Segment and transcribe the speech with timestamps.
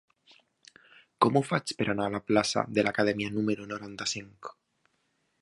[1.25, 4.53] Com ho faig per anar a la plaça de l'Acadèmia número noranta-cinc?